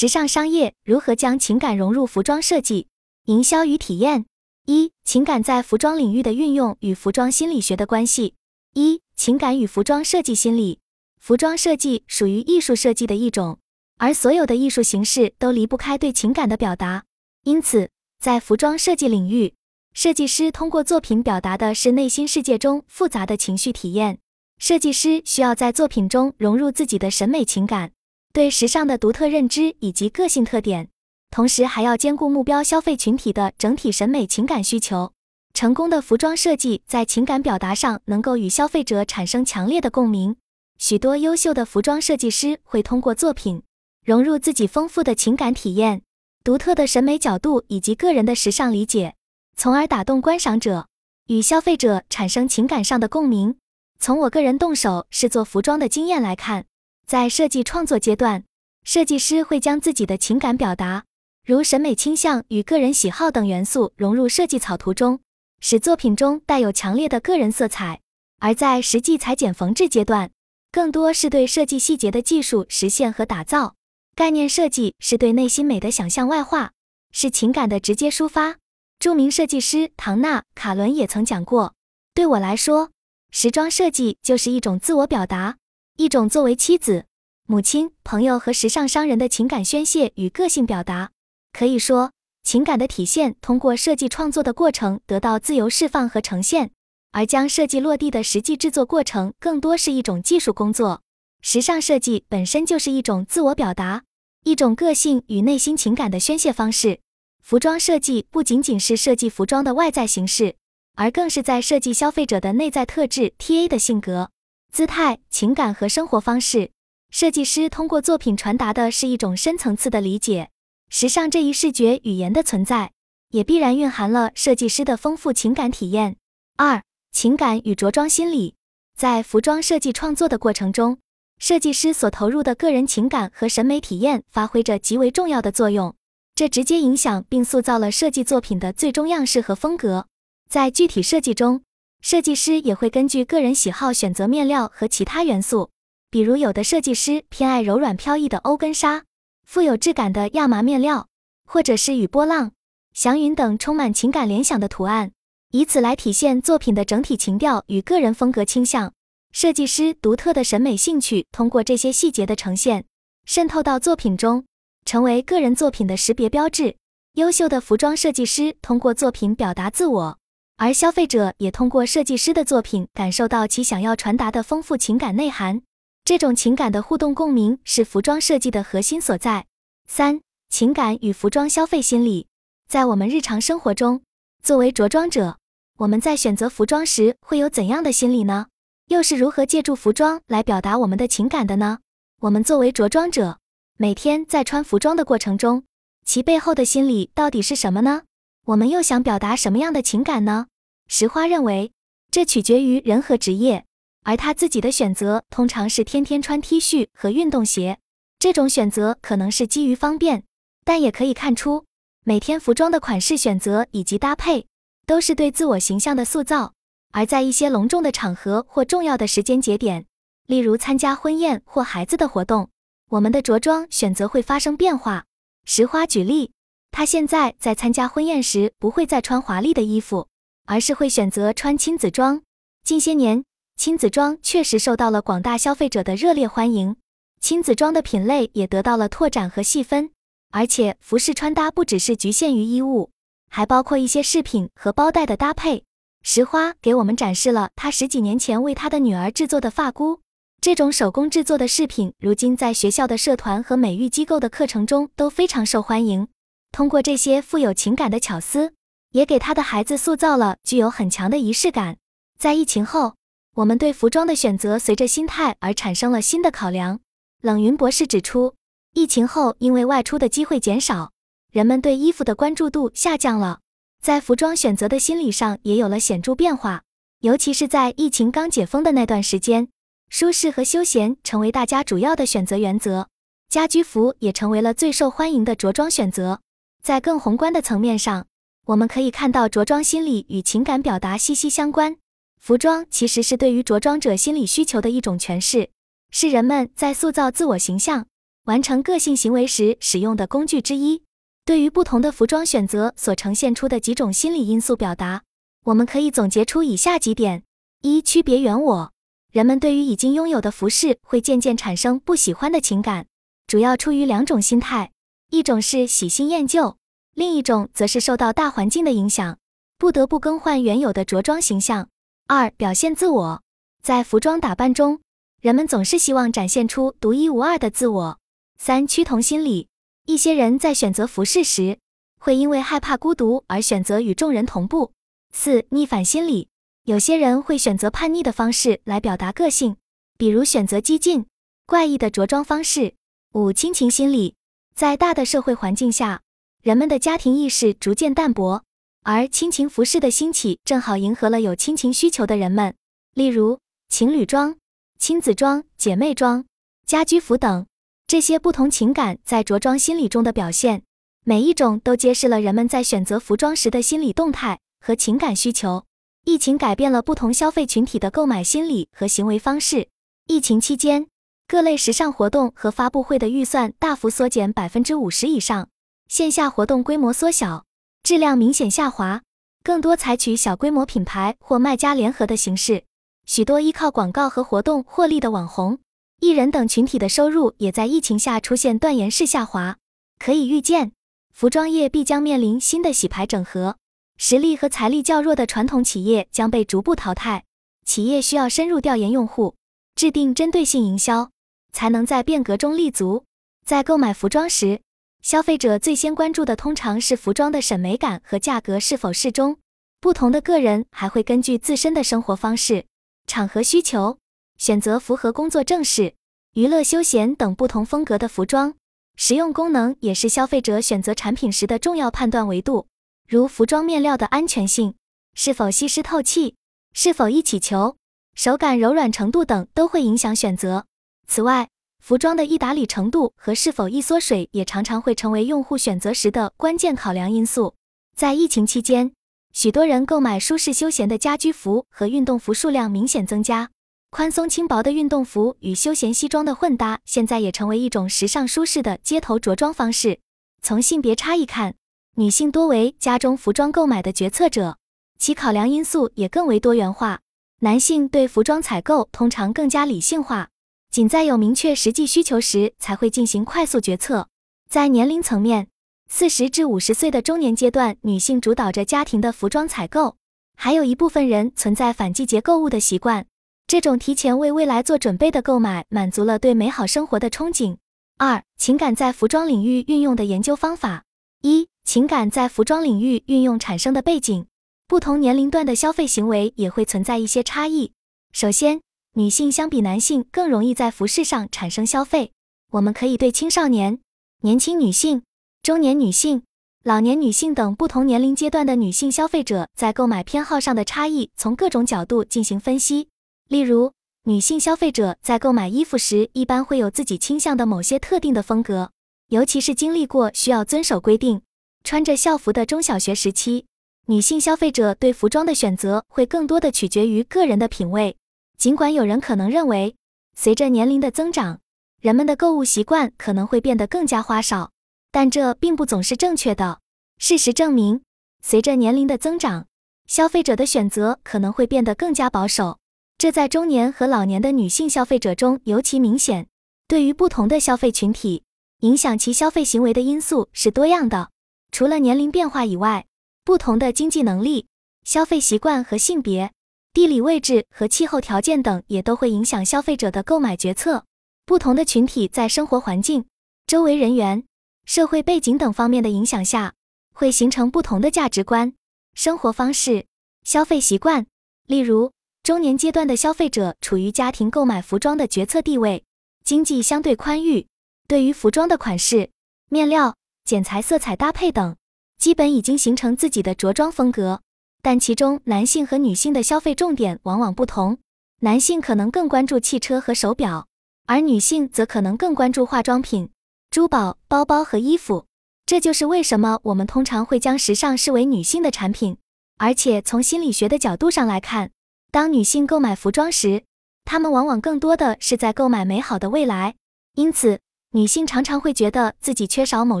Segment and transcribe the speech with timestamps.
[0.00, 2.86] 直上商业如何将情感融入服装设计、
[3.26, 4.24] 营销与体验？
[4.64, 8.32] 一、情感在服装领域的运用与服装心理学的关系。
[8.72, 10.78] 一、情感与服装设计心理。
[11.18, 13.58] 服装设计属于艺术设计的一种，
[13.98, 17.04] 而所有的艺术形式都离不开对情感的表达。
[17.44, 19.52] 因此，在服装设计领域，
[19.92, 24.18] 设计师通过作品表达的是内心世界中复杂的情绪体验。
[24.56, 27.92] 设计师需要在作品中融入自己的审美情感。
[28.32, 30.88] 对时尚的独特认知以及个性特点，
[31.32, 35.12] 同时还要兼顾目标消费群体的整体审美情感需求。
[35.52, 40.36] 成功的服装设计在情感表达上能够与消费者产生强烈的共鸣。
[40.78, 43.64] 许多优秀的服装设计师会通过作品
[44.04, 46.02] 融入自己丰富的情感体验、
[46.44, 49.16] 独特的审美角度以及个人的时尚理解，
[49.56, 50.86] 从而打动观赏者，
[51.26, 53.56] 与消费者产生情感上的共鸣。
[53.98, 56.66] 从我个人动手试做服装的经验来看。
[57.10, 58.44] 在设计创作阶段，
[58.84, 61.06] 设计师会将自己的情感表达，
[61.44, 65.18] 如审美倾向与个人喜好等元素融入设计草图中，
[65.58, 67.96] 使作品中带有强烈的个人色彩；
[68.38, 70.30] 而在实际裁剪缝制阶段，
[70.70, 73.74] 更多是对设计细节的技术实现和打造。
[74.14, 76.70] 概念设计是对内心美的想象外化，
[77.10, 78.58] 是情感的直接抒发。
[79.00, 81.74] 著名设计师唐纳·卡伦也曾讲过
[82.14, 82.92] ：“对我来说，
[83.32, 85.56] 时装设计就是一种自我表达。”
[85.96, 87.04] 一种作为妻子、
[87.50, 91.10] 母亲、朋友和时尚商人的情感宣泄与个性表达，
[91.52, 92.12] 可以说，
[92.44, 96.70] 情感的体现通过设计创作的过程得到自由释放和呈现，
[97.10, 101.02] 而将设计落地的实际制作过程更多是一种技术工作。
[101.42, 104.04] 时尚设计本身就是一种自我表达，
[104.44, 107.00] 一种个性与内心情感的宣泄方式。
[107.42, 110.54] 服装设计不仅仅是设计服装的外在形式，
[110.94, 114.30] 而更是在设计消费者的内在特质 （TA） 的性格。
[114.72, 116.70] 姿态、情感和生活方式，
[117.10, 120.50] 设计师通过作品传达的是一种深层次的理解。
[120.88, 122.92] 时尚这一视觉语言的存在，
[123.30, 126.16] 也必然蕴含了设计师的丰富情感体验。
[126.56, 128.54] 二、情感与着装心理，
[128.96, 130.98] 在服装设计创作的过程中，
[131.38, 135.94] 设计师所投入的个人情感和审美体验发挥着极为重要的作用，
[136.36, 140.06] 这直接影响并塑造了设计作品的最终样式和风格。
[140.48, 141.62] 在具体设计中，
[142.00, 145.70] 设计师也会根据个人喜好选择面料和其他元素，
[146.12, 149.04] 比如有的设计师偏爱柔软飘逸的欧根纱、
[149.46, 151.06] 富有质感的亚麻面料，
[151.46, 152.50] 或者是与波浪、
[152.92, 155.12] 祥云等充满情感联想的图案，
[155.52, 158.92] 以此来体现作品的整体情调与个人风格倾向。
[159.30, 162.84] 设计师独特的审美兴趣通过这些细节的呈现，
[163.24, 164.44] 渗透到作品中，
[164.84, 166.74] 成为个人作品的识别标志。
[167.14, 170.18] 优秀的服装设计师通过作品表达自我。
[170.56, 175.62] 而消费者也通过设计师的作品感受到其想要传达的丰富情感内涵，
[176.10, 179.46] 这种情感的互动共鸣是服装设计的核心所在。
[179.86, 182.26] 三、情感与服装消费心理，
[182.66, 184.02] 在我们日常生活中，
[184.42, 185.38] 作为着装者，
[185.78, 188.48] 我们在选择服装时会有怎样的心理呢？
[188.88, 191.78] 又是如何借助服装来表达我们的情感的呢？
[192.22, 193.38] 我们作为着装者，
[193.76, 195.62] 每天在穿服装的过程中，
[196.04, 198.02] 其背后的心理到底是什么呢？
[198.46, 200.48] 我们又想表达什么样的情感呢？
[200.88, 201.70] 石花认为，
[202.10, 203.64] 这取决于人和职业，
[204.02, 207.78] 而他自己的选择通常是天天穿 T 恤和运动鞋。
[208.18, 210.24] 这种选择可能是基于方便，
[210.64, 211.64] 但也可以看出，
[212.04, 214.46] 每天服装的款式选择以及搭配
[214.86, 216.52] 都是对自我形象的塑造。
[216.92, 219.86] 而在一些隆重的场合或重要的时间节点，
[220.26, 222.50] 例如参加婚宴或孩子的活动，
[222.90, 225.04] 我们的着装选择会发生变化。
[225.44, 226.32] 石花举例，
[226.70, 230.08] 他现在在参加婚宴时不会再穿华丽的衣服。
[230.46, 232.22] 而是会选择穿亲子装。
[232.64, 233.24] 近些年，
[233.60, 236.76] 亲子装确实受到了广大消费者的热烈欢迎，
[237.20, 239.90] 亲子装的品类也得到了拓展和细分。
[240.30, 242.90] 而且，服饰穿搭不只是局限于衣物，
[243.28, 245.64] 还包括一些饰品和包袋的搭配。
[246.02, 250.00] 石花给我们展示了他十几年前为他的女儿制作的发箍，
[250.40, 256.08] 这种手工制作的饰品，如今在学校的社团和美育机构的课程中都非常受欢迎。
[256.50, 258.54] 通过这些富有情感的巧思。
[258.92, 261.76] 也给他的孩子塑造了具有很强的仪式感。
[262.18, 262.94] 在疫情后，
[263.36, 266.80] 我们对服装的选择随着心态而产生了新的考量。
[267.22, 268.34] 冷云博士指出，
[268.74, 270.90] 疫情后因为外出的机会减少，
[271.30, 273.40] 人们对衣服的关注度下降了，
[273.80, 276.62] 在服装选择的心理上也有了显著变化。
[277.00, 279.48] 尤其是在疫情刚解封的那段时间，
[279.88, 282.88] 舒适和休闲成为大家主要的选择原则，
[283.28, 286.20] 家居服也成为了最受欢迎的着装选择。
[286.62, 288.06] 在更宏观的层面上，
[288.46, 291.76] 我们可以看到，着装心理与情感表达息息相关。
[292.20, 295.48] 服装其实是对于着装者心理需求的一种诠释，
[295.90, 297.86] 是人们在塑造自我形象、
[298.24, 300.82] 完成个性行为时使用的工具之一。
[301.24, 305.02] 对于不同的服装选择所呈现出的几种心理因素表达，
[305.44, 307.22] 我们可以总结出以下几点：
[307.62, 308.72] 一、区别原我。
[309.10, 312.86] 人们对于已经拥有的服饰会渐渐产生不喜欢的情感，
[313.26, 314.72] 主要出于两种心态：
[315.08, 316.58] 一种是喜新厌旧，
[316.94, 319.16] 另一种则是受到大环境的影响，
[319.56, 321.68] 不得不更换原有的着装形象。
[322.12, 323.22] 二、表现自我。
[323.62, 324.80] 在服装打扮中，
[325.20, 328.00] 人们总是希望展现出独一无二的自我。
[328.36, 329.46] 三、趋同心理。
[329.86, 331.60] 一些人在选择服饰时，
[332.00, 334.72] 会因为害怕孤独而选择与众人同步。
[335.12, 336.28] 四、逆反心理。
[336.64, 339.56] 有些人会选择叛逆的方式来表达个性，
[339.96, 341.06] 比如选择激进、
[341.46, 342.74] 怪异的着装方式。
[343.12, 344.16] 五、亲情心理，
[344.56, 346.00] 在大的社会环境下，
[346.42, 348.42] 人们的家庭意识逐渐淡薄，
[348.82, 352.54] 而亲情服饰的兴起正好迎合了有亲情需求的人们，
[352.94, 353.38] 例如
[353.68, 354.36] 情侣装、
[354.78, 356.24] 亲子装、姐妹装、
[356.64, 357.46] 家居服等。
[357.86, 360.62] 这些不同情感在着装心理中的表现，
[361.04, 365.64] 每一种都揭示了人们在选择服装时的心理动态和情感需求。
[366.04, 369.68] 疫情改变了不同消费群体的购买心理和行为方式。
[370.06, 370.86] 疫情期间，
[371.28, 375.48] 各类时尚活动和发布会的预算大幅缩减百分之五十以上，
[375.88, 377.44] 线下活动规模缩小，
[377.82, 379.02] 质量明显下滑，
[379.42, 382.64] 更多采取小规模品牌或卖家联合的形式。
[383.06, 385.58] 许多依靠广告和活动获利的网红、
[386.00, 389.56] 艺人等群体的收入也在疫情下出现断崖式下滑。
[389.98, 390.72] 可以预见，
[391.12, 393.56] 服装业必将面临新的洗牌整合。
[393.96, 397.24] 实力和财力较弱的传统企业将被逐步淘汰，
[397.64, 399.34] 企业需要深入调研用户，
[399.74, 401.10] 制定针对性营销，
[401.52, 403.04] 才能在变革中立足。
[403.44, 404.60] 在购买服装时，
[405.02, 409.38] 消费者最先关注的通常是服装的审美感和价格是否适中。
[409.80, 412.66] 不同的个人还会根据自身的生活方式、
[413.06, 413.98] 场合需求，
[414.36, 415.94] 选择符合工作正式、
[416.34, 418.54] 娱乐休闲等不同风格的服装。
[418.96, 422.66] 实用功能也是消费者选择产品时的重要判断维度。
[423.08, 424.74] 如服装面料的安全性
[425.14, 426.36] 是否吸湿透气，
[426.74, 427.76] 是否易起球，
[428.14, 430.66] 手感柔软程度等都会影响选择。
[431.06, 431.48] 此外，
[431.80, 437.54] 服装的易打理程度和是否易缩水也常常会成为用户选择时的关键考量因素。
[437.96, 438.92] 在疫情期间，
[439.32, 443.50] 许多人购买舒适休闲的家居服和运动服数量明显增加。
[443.90, 449.98] 宽松轻薄的运动服与休闲西装的混搭，现在也成为一种时尚舒适的街头着装方式。
[450.42, 451.56] 从性别差异看，
[451.96, 454.58] 女性多为家中服装购买的决策者，
[454.98, 457.00] 其考量因素也更为多元化。
[457.40, 460.28] 男性对服装采购通常更加理性化，
[460.70, 464.08] 仅在有明确实际需求时才会进行快速决策。
[464.48, 465.48] 在年龄层面，
[465.88, 469.96] 四十至五十岁的中年阶段，女性主导着家庭的服装采购，
[470.36, 473.06] 还有一部分人存在反季节购物的习惯。
[473.46, 477.56] 这种提前为未来做准备的购买，满足了对美好生活的憧憬。
[477.98, 480.84] 二、情感在服装领域运用的研究方法
[481.22, 481.48] 一。
[481.62, 484.26] 情感在服装领域运用产生的背景，
[484.66, 487.74] 不同年龄段的消费行为也会存在一些差异。
[488.12, 488.60] 首先，
[488.94, 492.12] 女性相比男性更容易在服饰上产生消费。
[492.50, 493.78] 我们可以对青少年、
[494.22, 495.02] 年轻女性、
[495.44, 496.24] 中年女性、
[496.64, 502.88] 老年女性等不同年龄阶段的女性消费者在购买偏好上的差异，从各种角度进行分析。
[503.28, 503.72] 例如，
[504.04, 508.72] 女性消费者在购买衣服时，一般会有自己倾向的某些特定的风格，
[509.10, 511.22] 尤其是经历过需要遵守规定。
[511.62, 513.46] 穿着校服的中小学时期，
[513.86, 517.96] 女性消费者对服装的选择会更多的取决于个人的品味。
[518.40, 519.76] 尽管有人可能认为，
[520.16, 521.40] 随着年龄的增长，
[521.78, 524.50] 人们的购物习惯可能会变得更加花哨，
[524.90, 526.58] 但这并不总是正确的。
[526.96, 527.82] 事实证明，
[528.22, 529.46] 随着年龄的增长，
[529.86, 532.58] 消费者的选择可能会变得更加保守，
[532.96, 536.26] 这在中年和老年的女性消费者中尤其明显。
[536.66, 538.22] 对于不同的消费群体，
[538.60, 541.10] 影响其消费行为的因素是多样的。
[541.52, 542.86] 除了年龄变化以外，
[543.22, 544.46] 不同的经济能力、
[544.82, 546.32] 消费习惯和性别、
[546.72, 550.84] 地理位置和气候条件等也都会影响消费者的购买决策。
[551.26, 553.04] 不同的群体在生活环境、
[553.46, 554.24] 周围人员、
[554.64, 556.54] 社会背景等方面的影响下，
[556.92, 558.52] 会形成不同的价值观、
[558.94, 559.86] 生活方式、
[560.24, 561.06] 消费习惯。
[561.46, 565.84] 例如，中年阶段的消费者处于家庭购买服装的决策地位，
[566.24, 567.46] 经济相对宽裕，
[567.88, 569.10] 对于服装的款式、
[569.48, 569.94] 面料。
[570.22, 571.56] 剪裁、色彩搭配等，
[571.98, 574.20] 基本已经形成自己的着装风格。
[574.62, 577.78] 但其中男性和女性的消费重点往往不同，
[578.20, 580.46] 男性可能更关注汽车和手表，
[580.86, 583.10] 而女性则可能更关注化妆品、
[583.50, 585.06] 珠宝、包包和衣服。
[585.46, 588.96] 这就是为什么我们通常会将时尚视为女性的产品。
[589.38, 591.50] 而且从心理学的角度上来看，
[591.90, 593.42] 当女性购买服装时，
[593.84, 596.54] 她们往往更多的是在购买美好的未来。
[596.94, 597.40] 因此。
[597.72, 599.80] 女性常常会觉得自己缺少某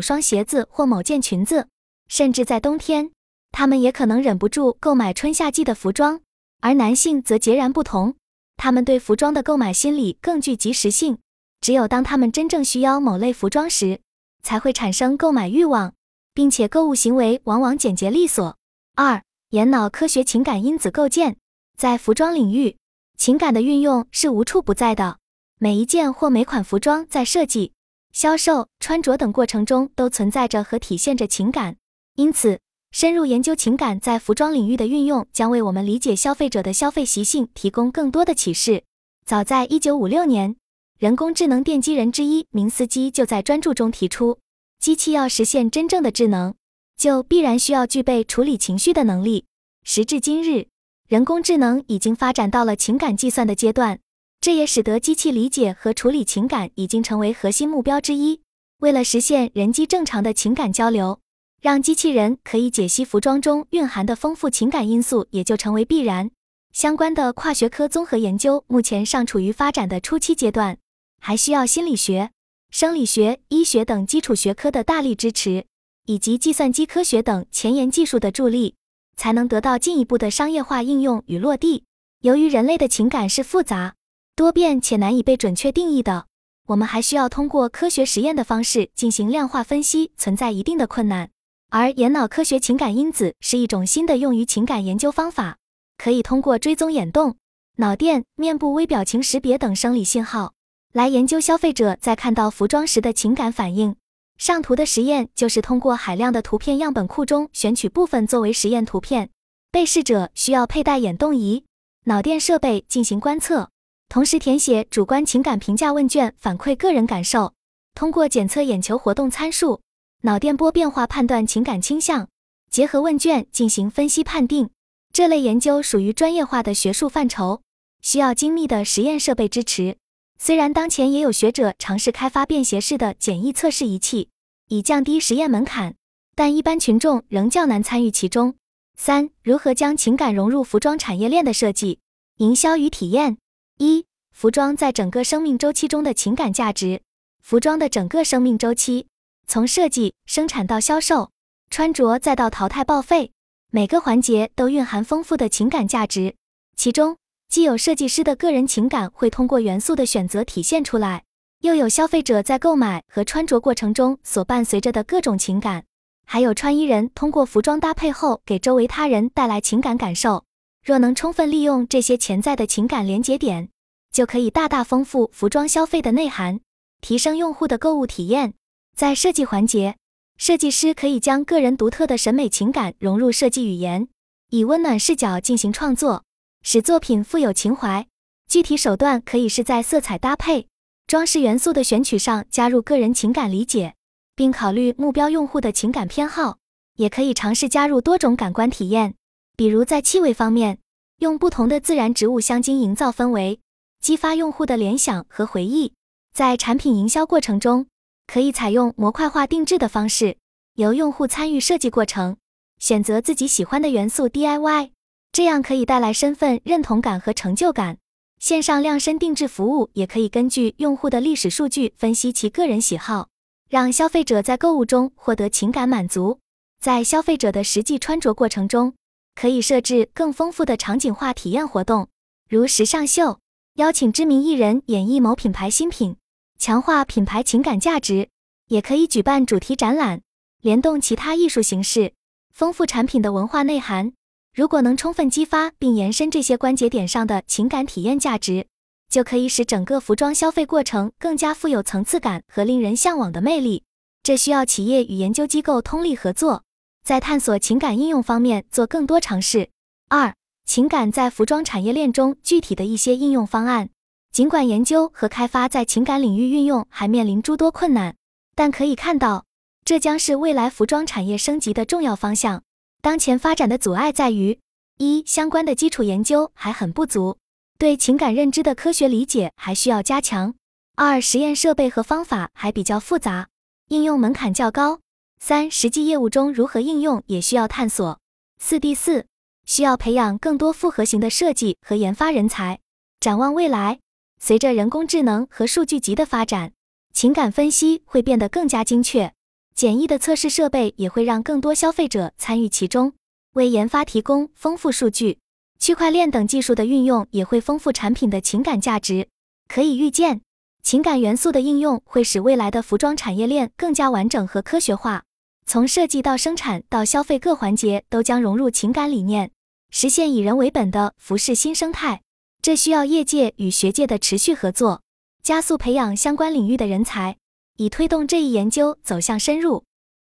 [0.00, 1.66] 双鞋子或某件裙子，
[2.06, 3.10] 甚至在冬天，
[3.52, 6.20] 他们也可能忍不住购买春夏季的服装。
[6.62, 8.16] 而男性则截然不同，
[8.58, 11.16] 他们对服装的购买心理更具及时性，
[11.62, 14.00] 只有当他们真正需要某类服装时，
[14.42, 15.94] 才会产生购买欲望，
[16.34, 18.58] 并且购物行为往往简洁利索。
[18.94, 21.38] 二、眼脑科学情感因子构建，
[21.78, 22.76] 在服装领域，
[23.16, 25.16] 情感的运用是无处不在的。
[25.58, 27.72] 每一件或每款服装在设计、
[28.12, 31.76] 销售、穿着等过程中都存在着和体现着情感，
[32.16, 32.60] 因此。
[32.92, 38.82] 深入研究情感在服装领域的运用，将为我们理解消费者的消费习性提供更多的启示。
[39.24, 40.56] 早在1956年，
[40.98, 44.38] 人工智能奠基人之一明斯基就在专著中提出，
[44.80, 46.52] 机器要实现真正的智能，
[46.96, 49.44] 就必然需要具备处理情绪的能力。
[49.84, 50.66] 时至今日，
[51.08, 54.00] 人工智能已经发展到了情感计算的阶段，
[54.40, 58.40] 这也使得机器理解和处理情感已经成为核心目标之一。
[58.80, 61.20] 为了实现人机正常的情感交流。
[61.60, 66.30] 让机器人可以解析服装中蕴含的丰富情感因素，也就成为必然。
[66.72, 70.78] 相关的跨学科综合研究目前尚处于发展的初期阶段，
[71.20, 72.30] 还需要心理学、
[72.70, 75.66] 生理学、医学等基础学科的大力支持，
[76.06, 78.76] 以及计算机科学等前沿技术的助力，
[79.16, 81.84] 才能得到进一步的商业化应用与落地。
[82.22, 83.96] 由于人类的情感是复杂、
[84.34, 86.24] 多变且难以被准确定义的，
[86.68, 91.30] 我们还需要通过科学实验的方式进行量化分析，存在一定的困难。
[91.72, 95.56] 而眼脑科学情感因子是一种新的用于情感研究方法，
[95.98, 97.36] 可以通过追踪眼动、
[97.76, 100.54] 脑电、面部微表情识别等生理信号，
[100.92, 103.94] 来研究消费者在看到服装时的情感反应。
[104.36, 109.30] 上图的实验就是通过海量的图片样本库中选取部分作为实验图片，
[109.70, 111.64] 被试者需要佩戴眼动仪、
[112.06, 113.70] 脑电设备进行观测，
[114.08, 117.52] 同时填写主观情感评价问卷，反馈个人感受。
[117.94, 119.80] 通过检测眼球活动参数。
[120.22, 122.28] 脑电波变化判断情感倾向，
[122.70, 124.68] 结合问卷进行分析判定。
[125.14, 127.62] 这类研究属于专业化的学术范畴，
[128.02, 129.96] 需要精密的实验设备支持。
[130.38, 134.28] 虽然当前也有学者尝试开发便携式的简易测试仪器，
[134.68, 135.94] 以降低实验门槛，
[136.34, 138.54] 但一般群众仍较难参与其中。
[138.98, 141.98] 三、如何将情感融入服装产业链的设计、
[142.36, 143.38] 营销与体验？
[143.78, 147.00] 一、服装在整个生命周期中的情感价值。
[147.42, 149.06] 服装的整个生命周期。
[149.46, 151.30] 从设计、生产到销售、
[151.70, 153.32] 穿着，再到淘汰报废，
[153.70, 156.36] 每个环节都蕴含丰富的情感价值。
[156.76, 157.16] 其中，
[157.48, 161.24] 既有设计师的个人情感会通过元素的选择体现出来，
[161.62, 165.84] 又有消费者在购买和穿着过程中所伴随着的各种情感，
[166.24, 170.44] 还有穿衣人通过服装搭配后给周围他人带来情感感受。
[170.84, 173.68] 若能充分利用这些潜在的情感连接点，
[174.10, 176.60] 就可以大大丰富服装消费的内涵，
[177.02, 178.54] 提升用户的购物体验。
[179.00, 179.96] 在设计环节，
[180.36, 184.08] 设计师可以将个人独特的审美情感融入设计语言，
[184.50, 186.24] 以温暖视角进行创作，
[186.60, 188.06] 使作品富有情怀。
[188.46, 190.68] 具体手段可以是在色彩搭配、
[191.06, 193.94] 装饰元素的选取上加入个人情感理解，
[194.36, 196.58] 并考虑目标用户的情感偏好；
[196.98, 199.14] 也可以尝试加入多种感官体验，
[199.56, 200.78] 比如在气味方面，
[201.20, 203.60] 用不同的自然植物香精营造氛围，
[204.02, 205.94] 激发用户的联想和回忆。
[206.34, 207.86] 在产品营销过程中，
[208.32, 210.36] 可以采用模块化定制的方式，
[210.76, 212.36] 由用户参与设计过程，
[212.78, 214.92] 选择自己喜欢的元素 DIY，
[215.32, 217.98] 这样可以带来身份认同感和成就感。
[218.38, 223.26] 线上量身定制服务也可以根据用户的历史数据分析其个人喜好，
[223.68, 226.38] 让消费者在购物中获得情感满足。
[226.80, 228.94] 在消费者的实际穿着过程中，
[229.34, 232.06] 可以设置更丰富的场景化体验活动，
[232.48, 233.40] 如时尚秀，
[233.74, 236.14] 邀请知名艺人演绎某品牌新品。
[236.60, 238.28] 强化品牌情感价值，
[238.66, 240.20] 也可以举办主题展览，
[240.60, 242.12] 联动其他艺术形式，
[242.52, 244.12] 丰富产品的文化内涵。
[244.54, 248.66] 如果能充分激发并延伸这些关节点上的情感体验价值，
[249.08, 253.84] 就可以使整个服装消费过程更加富有层次感和令人向往的魅力。
[254.22, 256.64] 这需要企业与研究机构通力合作，
[257.02, 259.70] 在探索情感应用方面做更多尝试。
[260.10, 260.34] 二、
[260.66, 263.88] 情感在服装产业链中具体的一些应用方案。
[264.32, 268.14] 尽管研究和开发在情感领域运用还面临诸多困难，
[268.54, 269.44] 但可以看到，
[269.84, 272.62] 这将是未来服装产业升级的重要方向。
[273.02, 274.60] 当前发展的阻碍在于：
[274.98, 277.38] 一、相关的基础研究还很不足，
[277.76, 280.52] 对情感认知的科学理解还需要加强；
[280.94, 283.48] 二、实验设备和方法还比较复杂，
[283.88, 285.00] 应用门槛较高；
[285.40, 288.18] 三、实际业务中如何应用也需要探索；
[288.58, 289.26] 四、第四，
[289.66, 292.78] 需要培养更多复合型的设计和研发人才。
[293.18, 293.98] 展望未来。
[294.42, 296.72] 随着人工智能和数据集的发展，
[297.12, 299.34] 情感分析会变得更加精确，
[299.74, 303.12] 简易的测试设备也会让更多消费者参与其中，
[303.52, 305.38] 为研发提供丰富数据。
[305.78, 309.28] 区块链等技术的运用也会丰富产品的情感价值。
[309.68, 310.40] 可以预见，
[310.82, 315.24] 情感元素的应用会使未来的服装产业链更加完整和科学化。
[315.66, 319.52] 从设计到生产到消费各环节都将融入情感理念，
[319.90, 322.22] 实现以人为本的服饰新生态。
[322.62, 325.00] 这需要业界与学界的持续合作，
[325.42, 327.38] 加速培养相关领域的人才，
[327.78, 329.84] 以推动这一研究走向深入。